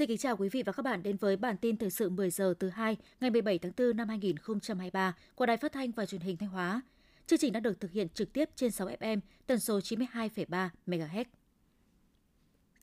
[0.00, 2.30] Xin kính chào quý vị và các bạn đến với bản tin thời sự 10
[2.30, 6.20] giờ thứ hai ngày 17 tháng 4 năm 2023 của Đài Phát thanh và Truyền
[6.20, 6.82] hình Thanh Hóa.
[7.26, 11.24] Chương trình đã được thực hiện trực tiếp trên 6 FM, tần số 92,3 MHz.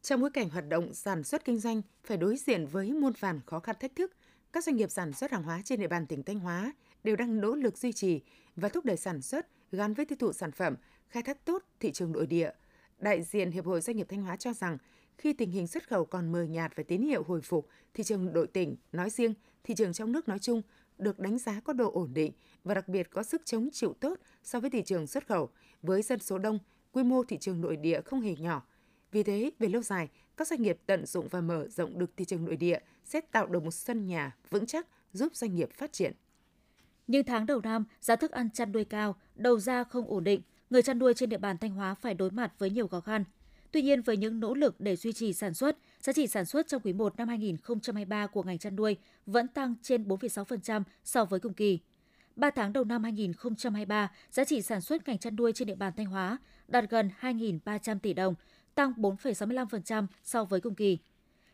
[0.02, 3.40] Trong bối cảnh hoạt động sản xuất kinh doanh phải đối diện với muôn vàn
[3.46, 4.14] khó khăn thách thức,
[4.54, 6.74] các doanh nghiệp sản xuất hàng hóa trên địa bàn tỉnh Thanh Hóa
[7.04, 8.22] đều đang nỗ lực duy trì
[8.56, 10.76] và thúc đẩy sản xuất gắn với tiêu thụ sản phẩm,
[11.10, 12.52] khai thác tốt thị trường nội địa.
[13.00, 14.78] Đại diện Hiệp hội Doanh nghiệp Thanh Hóa cho rằng,
[15.18, 18.34] khi tình hình xuất khẩu còn mờ nhạt và tín hiệu hồi phục, thị trường
[18.34, 19.34] nội tỉnh nói riêng,
[19.64, 20.62] thị trường trong nước nói chung
[20.98, 22.32] được đánh giá có độ ổn định
[22.64, 25.50] và đặc biệt có sức chống chịu tốt so với thị trường xuất khẩu.
[25.82, 26.60] Với dân số đông,
[26.92, 28.68] quy mô thị trường nội địa không hề nhỏ.
[29.12, 32.26] Vì thế, về lâu dài, các doanh nghiệp tận dụng và mở rộng được thị
[32.26, 35.94] trường nội địa sẽ tạo được một sân nhà vững chắc giúp doanh nghiệp phát
[35.94, 36.14] triển.
[37.08, 40.42] Nhưng tháng đầu năm, giá thức ăn chăn nuôi cao, đầu ra không ổn định,
[40.70, 43.24] người chăn nuôi trên địa bàn Thanh Hóa phải đối mặt với nhiều khó khăn.
[43.72, 46.68] Tuy nhiên, với những nỗ lực để duy trì sản xuất, giá trị sản xuất
[46.68, 51.40] trong quý 1 năm 2023 của ngành chăn nuôi vẫn tăng trên 4,6% so với
[51.40, 51.80] cùng kỳ.
[52.36, 55.94] 3 tháng đầu năm 2023, giá trị sản xuất ngành chăn nuôi trên địa bàn
[55.98, 56.38] Thanh Hóa
[56.68, 58.36] đạt gần 2.300 tỷ đồng,
[58.76, 60.98] tăng 4,65% so với cùng kỳ.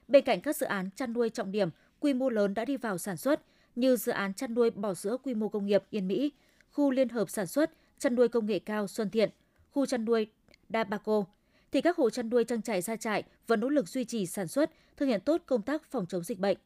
[0.08, 2.98] Bên cạnh các dự án chăn nuôi trọng điểm, quy mô lớn đã đi vào
[2.98, 3.42] sản xuất
[3.76, 6.32] như dự án chăn nuôi bò sữa quy mô công nghiệp Yên Mỹ,
[6.72, 9.30] khu liên hợp sản xuất chăn nuôi công nghệ cao Xuân Thiện,
[9.72, 10.28] khu chăn nuôi
[10.70, 11.26] Dabaco,
[11.72, 14.48] thì các hộ chăn nuôi trang trại gia trại vẫn nỗ lực duy trì sản
[14.48, 16.58] xuất, thực hiện tốt công tác phòng chống dịch bệnh.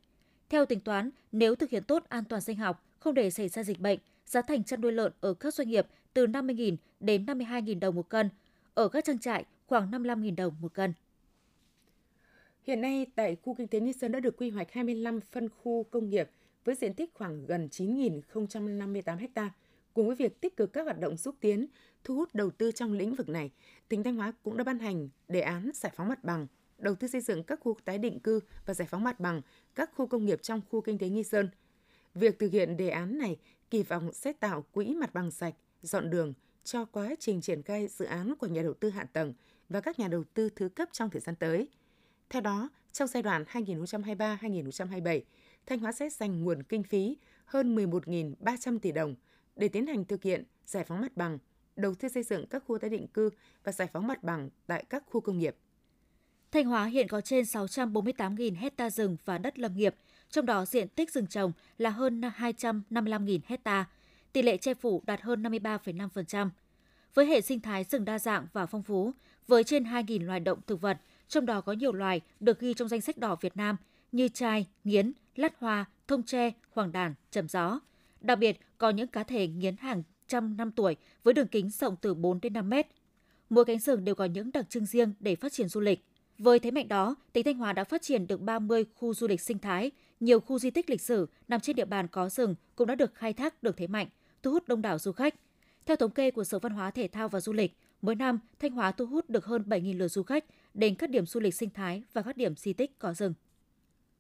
[0.50, 3.64] Theo tính toán, nếu thực hiện tốt an toàn sinh học, không để xảy ra
[3.64, 7.80] dịch bệnh, giá thành chăn nuôi lợn ở các doanh nghiệp từ 50.000 đến 52.000
[7.80, 8.30] đồng một cân,
[8.74, 10.94] ở các trang trại khoảng 55.000 đồng một cân.
[12.64, 15.84] Hiện nay, tại khu kinh tế Nghi Sơn đã được quy hoạch 25 phân khu
[15.84, 16.30] công nghiệp
[16.66, 19.50] với diện tích khoảng gần 9.058 ha.
[19.98, 21.68] Cùng với việc tích cực các hoạt động xúc tiến,
[22.04, 23.52] thu hút đầu tư trong lĩnh vực này,
[23.90, 27.08] tỉnh Thanh Hóa cũng đã ban hành đề án giải phóng mặt bằng, đầu tư
[27.08, 29.42] xây dựng các khu tái định cư và giải phóng mặt bằng
[29.76, 31.50] các khu công nghiệp trong khu kinh tế Nghi Sơn.
[32.16, 33.38] Việc thực hiện đề án này
[33.70, 36.34] kỳ vọng sẽ tạo quỹ mặt bằng sạch, dọn đường
[36.64, 39.34] cho quá trình triển khai dự án của nhà đầu tư hạ tầng
[39.70, 41.68] và các nhà đầu tư thứ cấp trong thời gian tới.
[42.30, 45.22] Theo đó, trong giai đoạn 2023-2027,
[45.66, 49.16] Thanh Hóa sẽ dành nguồn kinh phí hơn 11.300 tỷ đồng
[49.58, 51.38] để tiến hành thực hiện giải phóng mặt bằng,
[51.76, 53.30] đầu tư xây dựng các khu tái định cư
[53.64, 55.56] và giải phóng mặt bằng tại các khu công nghiệp.
[56.52, 59.96] Thanh Hóa hiện có trên 648.000 hecta rừng và đất lâm nghiệp,
[60.30, 63.86] trong đó diện tích rừng trồng là hơn 255.000 hecta,
[64.34, 66.50] tỷ lệ che phủ đạt hơn 53,5%.
[67.14, 69.12] Với hệ sinh thái rừng đa dạng và phong phú,
[69.48, 70.98] với trên 2.000 loài động thực vật,
[71.28, 73.78] trong đó có nhiều loài được ghi trong danh sách đỏ Việt Nam
[74.12, 77.80] như chai, nghiến, lát hoa, thông tre, hoàng đàn, trầm gió.
[78.22, 81.96] Đặc biệt, có những cá thể nghiến hàng trăm năm tuổi với đường kính rộng
[82.02, 82.88] từ 4 đến 5 mét.
[83.50, 86.06] Mỗi cánh rừng đều có những đặc trưng riêng để phát triển du lịch.
[86.38, 89.42] Với thế mạnh đó, tỉnh Thanh Hóa đã phát triển được 30 khu du lịch
[89.42, 92.88] sinh thái, nhiều khu di tích lịch sử nằm trên địa bàn có rừng cũng
[92.88, 94.08] đã được khai thác được thế mạnh,
[94.44, 95.36] thu hút đông đảo du khách.
[95.86, 98.72] Theo thống kê của Sở Văn hóa Thể thao và Du lịch, mỗi năm Thanh
[98.72, 101.70] Hóa thu hút được hơn 7.000 lượt du khách đến các điểm du lịch sinh
[101.70, 103.34] thái và các điểm di tích có rừng.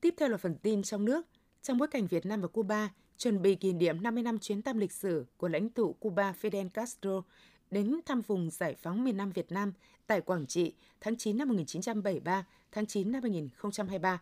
[0.01, 1.25] Tiếp theo là phần tin trong nước.
[1.61, 4.77] Trong bối cảnh Việt Nam và Cuba chuẩn bị kỷ niệm 50 năm chuyến thăm
[4.77, 7.21] lịch sử của lãnh tụ Cuba Fidel Castro
[7.71, 9.73] đến thăm vùng giải phóng miền Nam Việt Nam
[10.07, 14.21] tại Quảng Trị tháng 9 năm 1973, tháng 9 năm 2023.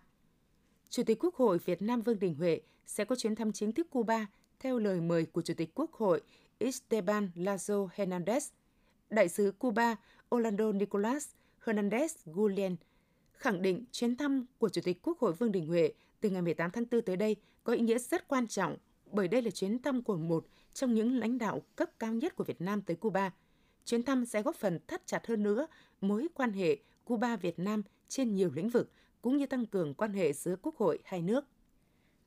[0.89, 3.87] Chủ tịch Quốc hội Việt Nam Vương Đình Huệ sẽ có chuyến thăm chính thức
[3.89, 4.27] Cuba
[4.59, 6.21] theo lời mời của Chủ tịch Quốc hội
[6.57, 8.49] Esteban Lazo Hernandez.
[9.09, 9.95] Đại sứ Cuba
[10.35, 11.27] Orlando Nicolas
[11.65, 12.75] Hernandez Gulen
[13.31, 16.71] khẳng định chuyến thăm của Chủ tịch Quốc hội Vương Đình Huệ từ ngày 18
[16.71, 18.77] tháng 4 tới đây có ý nghĩa rất quan trọng
[19.11, 22.43] bởi đây là chuyến thăm của một trong những lãnh đạo cấp cao nhất của
[22.43, 23.31] Việt Nam tới Cuba.
[23.85, 25.67] Chuyến thăm sẽ góp phần thắt chặt hơn nữa
[26.01, 30.33] mối quan hệ Cuba-Việt Nam trên nhiều lĩnh vực, cũng như tăng cường quan hệ
[30.33, 31.45] giữa quốc hội hai nước.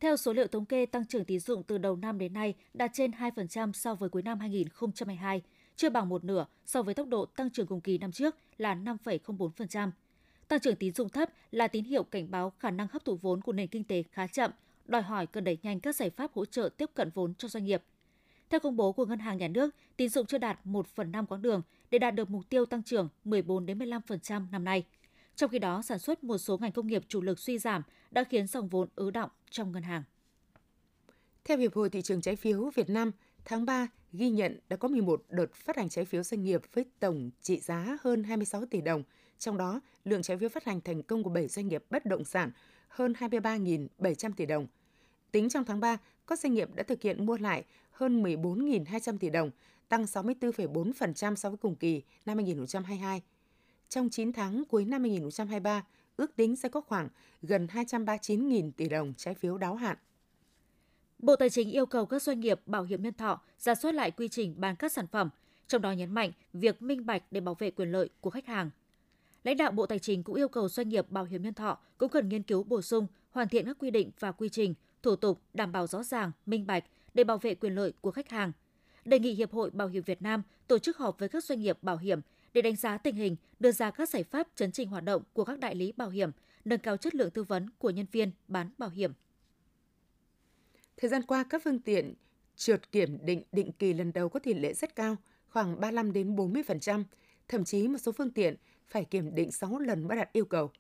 [0.01, 2.91] Theo số liệu thống kê, tăng trưởng tín dụng từ đầu năm đến nay đạt
[2.95, 5.43] trên 2% so với cuối năm 2022,
[5.77, 8.75] chưa bằng một nửa so với tốc độ tăng trưởng cùng kỳ năm trước là
[8.75, 9.91] 5,04%.
[10.49, 13.41] Tăng trưởng tín dụng thấp là tín hiệu cảnh báo khả năng hấp thụ vốn
[13.41, 14.51] của nền kinh tế khá chậm,
[14.87, 17.65] đòi hỏi cần đẩy nhanh các giải pháp hỗ trợ tiếp cận vốn cho doanh
[17.65, 17.83] nghiệp.
[18.51, 21.27] Theo công bố của Ngân hàng Nhà nước, tín dụng chưa đạt 1 phần 5
[21.27, 24.85] quãng đường để đạt được mục tiêu tăng trưởng 14 đến 15% năm nay.
[25.37, 28.25] Trong khi đó, sản xuất một số ngành công nghiệp chủ lực suy giảm đã
[28.25, 30.03] khiến dòng vốn ứ động trong ngân hàng.
[31.45, 33.13] Theo Hiệp hội Thị trường Trái phiếu Việt Nam,
[33.45, 36.85] tháng 3 ghi nhận đã có 11 đợt phát hành trái phiếu doanh nghiệp với
[37.01, 39.03] tổng trị giá hơn 26 tỷ đồng.
[39.39, 42.25] Trong đó, lượng trái phiếu phát hành thành công của 7 doanh nghiệp bất động
[42.25, 42.51] sản
[42.89, 44.67] hơn 23.700 tỷ đồng.
[45.33, 49.31] Tính trong tháng 3, các doanh nghiệp đã thực hiện mua lại hơn 14.200 tỷ
[49.31, 49.51] đồng,
[49.89, 53.23] tăng 64,4% so với cùng kỳ năm 2022.
[53.89, 55.85] Trong 9 tháng cuối năm 2023,
[56.17, 57.09] ước tính sẽ có khoảng
[57.43, 59.97] gần 239.000 tỷ đồng trái phiếu đáo hạn.
[61.19, 64.11] Bộ Tài chính yêu cầu các doanh nghiệp bảo hiểm nhân thọ ra soát lại
[64.11, 65.31] quy trình bán các sản phẩm,
[65.67, 68.71] trong đó nhấn mạnh việc minh bạch để bảo vệ quyền lợi của khách hàng.
[69.45, 72.09] Lãnh đạo Bộ Tài chính cũng yêu cầu doanh nghiệp bảo hiểm nhân thọ cũng
[72.09, 75.41] cần nghiên cứu bổ sung, hoàn thiện các quy định và quy trình, thủ tục
[75.55, 76.85] đảm bảo rõ ràng, minh bạch
[77.15, 78.53] để bảo vệ quyền lợi của khách hàng.
[79.05, 81.79] Đề nghị Hiệp hội Bảo hiểm Việt Nam tổ chức họp với các doanh nghiệp
[81.83, 82.21] bảo hiểm
[82.53, 85.45] để đánh giá tình hình, đưa ra các giải pháp chấn chỉnh hoạt động của
[85.45, 86.31] các đại lý bảo hiểm,
[86.65, 89.13] nâng cao chất lượng tư vấn của nhân viên bán bảo hiểm.
[91.01, 92.15] Thời gian qua, các phương tiện
[92.57, 95.17] trượt kiểm định định kỳ lần đầu có tỷ lệ rất cao,
[95.49, 97.05] khoảng 35 đến 40%,
[97.49, 98.57] thậm chí một số phương tiện
[98.87, 100.71] phải kiểm định 6 lần mới đạt yêu cầu.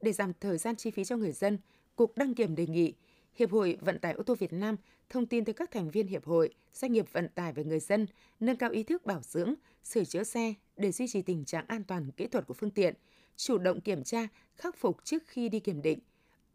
[0.00, 1.58] Để giảm thời gian chi phí cho người dân,
[1.96, 2.94] Cục Đăng kiểm đề nghị
[3.34, 4.76] Hiệp hội Vận tải ô tô Việt Nam
[5.10, 8.06] thông tin tới các thành viên hiệp hội, doanh nghiệp vận tải và người dân
[8.40, 9.54] nâng cao ý thức bảo dưỡng,
[9.84, 12.94] sửa chữa xe để duy trì tình trạng an toàn kỹ thuật của phương tiện,
[13.36, 15.98] chủ động kiểm tra, khắc phục trước khi đi kiểm định.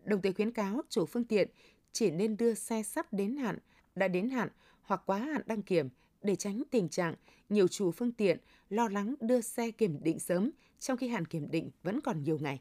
[0.03, 1.49] Đồng thời khuyến cáo chủ phương tiện
[1.93, 3.57] chỉ nên đưa xe sắp đến hạn,
[3.95, 4.49] đã đến hạn
[4.81, 5.89] hoặc quá hạn đăng kiểm
[6.21, 7.15] để tránh tình trạng
[7.49, 8.37] nhiều chủ phương tiện
[8.69, 12.37] lo lắng đưa xe kiểm định sớm trong khi hạn kiểm định vẫn còn nhiều
[12.41, 12.59] ngày.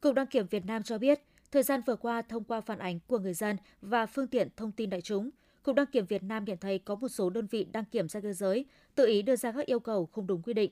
[0.00, 1.20] Cục đăng kiểm Việt Nam cho biết,
[1.50, 4.72] thời gian vừa qua thông qua phản ánh của người dân và phương tiện thông
[4.72, 5.30] tin đại chúng,
[5.62, 8.20] Cục đăng kiểm Việt Nam nhận thấy có một số đơn vị đăng kiểm xe
[8.20, 8.64] cơ giới
[8.94, 10.70] tự ý đưa ra các yêu cầu không đúng quy định.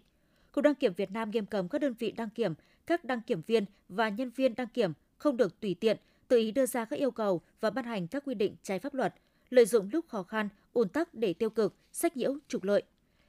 [0.52, 2.54] Cục đăng kiểm Việt Nam nghiêm cấm các đơn vị đăng kiểm,
[2.86, 5.96] các đăng kiểm viên và nhân viên đăng kiểm không được tùy tiện
[6.28, 8.94] tự ý đưa ra các yêu cầu và ban hành các quy định trái pháp
[8.94, 9.14] luật,
[9.50, 12.82] lợi dụng lúc khó khăn, ùn tắc để tiêu cực, sách nhiễu, trục lợi.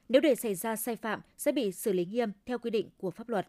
[0.08, 3.10] Nếu để xảy ra sai phạm sẽ bị xử lý nghiêm theo quy định của
[3.10, 3.48] pháp luật.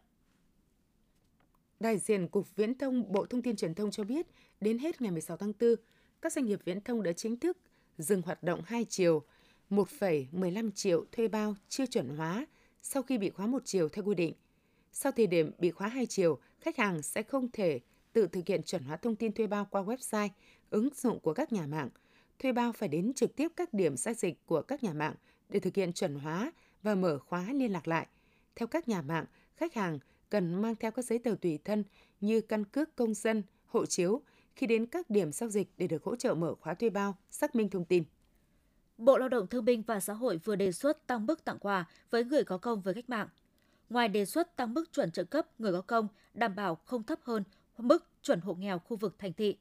[1.80, 4.28] Đại diện Cục Viễn thông Bộ Thông tin Truyền thông cho biết,
[4.62, 5.76] đến hết ngày 16 tháng 4,
[6.22, 7.58] các doanh nghiệp viễn thông đã chính thức
[7.98, 9.24] dừng hoạt động hai chiều,
[9.70, 12.46] 1,15 triệu thuê bao chưa chuẩn hóa
[12.82, 14.34] sau khi bị khóa một chiều theo quy định.
[14.92, 17.80] Sau thời điểm bị khóa hai chiều, khách hàng sẽ không thể
[18.18, 20.30] tự thực hiện chuẩn hóa thông tin thuê bao qua website,
[20.70, 21.90] ứng dụng của các nhà mạng.
[22.40, 25.14] Thuê bao phải đến trực tiếp các điểm giao dịch của các nhà mạng
[25.50, 26.52] để thực hiện chuẩn hóa
[26.84, 28.08] và mở khóa liên lạc lại.
[28.56, 29.26] Theo các nhà mạng,
[29.56, 30.00] khách hàng
[30.30, 31.84] cần mang theo các giấy tờ tùy thân
[32.22, 34.22] như căn cước công dân, hộ chiếu
[34.56, 37.56] khi đến các điểm giao dịch để được hỗ trợ mở khóa thuê bao, xác
[37.56, 38.04] minh thông tin.
[38.98, 41.86] Bộ Lao động Thương binh và Xã hội vừa đề xuất tăng mức tặng quà
[42.10, 43.28] với người có công với cách mạng.
[43.90, 47.20] Ngoài đề xuất tăng mức chuẩn trợ cấp người có công đảm bảo không thấp
[47.24, 47.44] hơn
[47.78, 49.58] mức chuẩn hộ nghèo khu vực thành thị,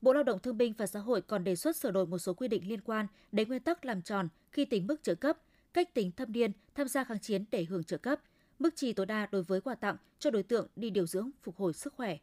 [0.00, 2.34] Bộ Lao động Thương binh và Xã hội còn đề xuất sửa đổi một số
[2.34, 5.38] quy định liên quan đến nguyên tắc làm tròn khi tính mức trợ cấp,
[5.72, 8.20] cách tính thâm niên tham gia kháng chiến để hưởng trợ cấp,
[8.58, 11.56] mức chi tối đa đối với quà tặng cho đối tượng đi điều dưỡng phục
[11.56, 12.18] hồi sức khỏe.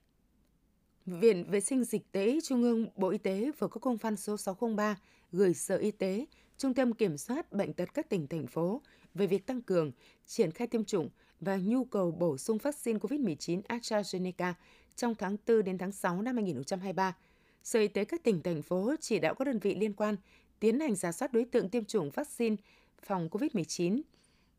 [1.06, 4.38] Viện Vệ sinh Dịch tễ Trung ương Bộ Y tế vừa có công văn số
[4.38, 4.98] 603
[5.32, 6.26] gửi Sở Y tế,
[6.58, 8.82] Trung tâm Kiểm soát Bệnh tật các tỉnh, thành phố
[9.14, 9.92] về việc tăng cường,
[10.26, 11.10] triển khai tiêm chủng
[11.40, 14.54] và nhu cầu bổ sung vaccine COVID-19 AstraZeneca
[14.96, 17.16] trong tháng 4 đến tháng 6 năm 2023.
[17.64, 20.16] Sở Y tế các tỉnh, thành phố chỉ đạo các đơn vị liên quan
[20.60, 22.56] tiến hành giả soát đối tượng tiêm chủng vaccine
[23.04, 24.02] phòng COVID-19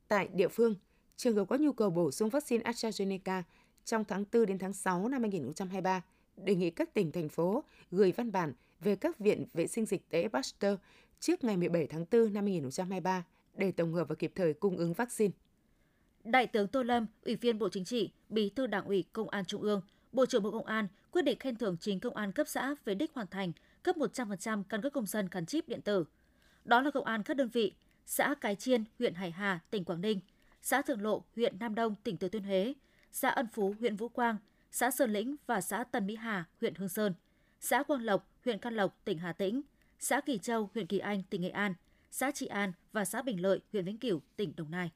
[0.08, 0.74] tại địa phương.
[1.16, 3.42] Trường hợp có nhu cầu bổ sung vaccine AstraZeneca
[3.84, 6.02] trong tháng 4 đến tháng 6 năm 2023,
[6.36, 10.08] đề nghị các tỉnh, thành phố gửi văn bản về các viện vệ sinh dịch
[10.08, 10.78] tễ Pasteur
[11.20, 13.24] trước ngày 17 tháng 4 năm 2023
[13.54, 15.32] để tổng hợp và kịp thời cung ứng vaccine.
[16.24, 19.44] Đại tướng Tô Lâm, Ủy viên Bộ Chính trị, Bí thư Đảng ủy Công an
[19.44, 19.80] Trung ương,
[20.14, 22.94] Bộ trưởng Bộ Công an quyết định khen thưởng chính công an cấp xã về
[22.94, 23.52] đích hoàn thành
[23.82, 26.04] cấp 100% căn cước công dân gắn chip điện tử.
[26.64, 27.72] Đó là công an các đơn vị
[28.06, 30.20] xã Cái Chiên, huyện Hải Hà, tỉnh Quảng Ninh,
[30.62, 32.74] xã Thượng Lộ, huyện Nam Đông, tỉnh Thừa Thiên Huế,
[33.12, 34.36] xã Ân Phú, huyện Vũ Quang,
[34.70, 37.14] xã Sơn Lĩnh và xã Tân Mỹ Hà, huyện Hương Sơn,
[37.60, 39.62] xã Quang Lộc, huyện Can Lộc, tỉnh Hà Tĩnh,
[39.98, 41.74] xã Kỳ Châu, huyện Kỳ Anh, tỉnh Nghệ An,
[42.10, 44.90] xã Trị An và xã Bình Lợi, huyện Vĩnh Cửu, tỉnh Đồng Nai.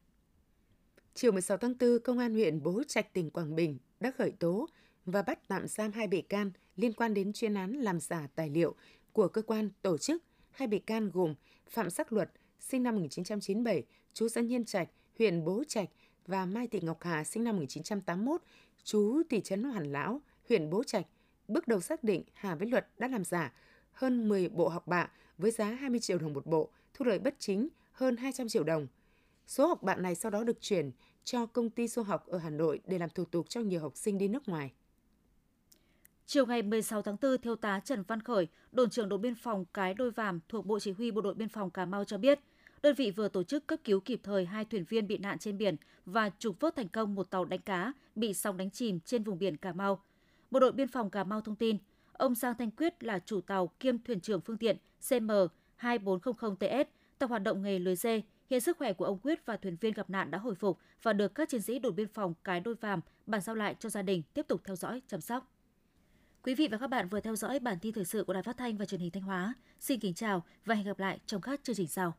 [1.15, 4.69] Chiều 16 tháng 4, Công an huyện Bố Trạch, tỉnh Quảng Bình đã khởi tố
[5.11, 8.51] và bắt tạm giam hai bị can liên quan đến chuyên án làm giả tài
[8.51, 8.75] liệu
[9.13, 10.23] của cơ quan tổ chức.
[10.51, 11.35] Hai bị can gồm
[11.69, 14.89] Phạm Sắc Luật, sinh năm 1997, chú xã Nhân Trạch,
[15.19, 15.89] huyện Bố Trạch
[16.27, 18.43] và Mai Thị Ngọc Hà, sinh năm 1981,
[18.85, 21.07] chú thị trấn Hoàn Lão, huyện Bố Trạch.
[21.49, 23.53] Bước đầu xác định Hà với Luật đã làm giả
[23.93, 27.35] hơn 10 bộ học bạ với giá 20 triệu đồng một bộ, thu lợi bất
[27.39, 28.87] chính hơn 200 triệu đồng.
[29.47, 30.91] Số học bạ này sau đó được chuyển
[31.25, 33.97] cho công ty du học ở Hà Nội để làm thủ tục cho nhiều học
[33.97, 34.73] sinh đi nước ngoài.
[36.31, 39.65] Chiều ngày 16 tháng 4, Thiếu tá Trần Văn Khởi, đồn trưởng đồn biên phòng
[39.75, 42.41] Cái Đôi Vàm thuộc Bộ Chỉ huy Bộ đội Biên phòng Cà Mau cho biết,
[42.83, 45.59] đơn vị vừa tổ chức cấp cứu kịp thời hai thuyền viên bị nạn trên
[45.59, 49.23] biển và trục vớt thành công một tàu đánh cá bị sóng đánh chìm trên
[49.23, 50.03] vùng biển Cà Mau.
[50.51, 51.79] Bộ đội Biên phòng Cà Mau thông tin,
[52.13, 54.77] ông Giang Thanh Quyết là chủ tàu kiêm thuyền trưởng phương tiện
[55.09, 55.31] CM
[55.81, 56.85] 2400TS,
[57.19, 59.93] tàu hoạt động nghề lưới dê, Hiện sức khỏe của ông Quyết và thuyền viên
[59.93, 62.75] gặp nạn đã hồi phục và được các chiến sĩ đồn biên phòng Cái Đôi
[62.75, 65.58] Vàm bàn giao lại cho gia đình tiếp tục theo dõi, chăm sóc.
[66.43, 68.57] Quý vị và các bạn vừa theo dõi bản tin thời sự của Đài Phát
[68.57, 69.55] thanh và Truyền hình Thanh Hóa.
[69.81, 72.15] Xin kính chào và hẹn gặp lại trong các chương trình sau.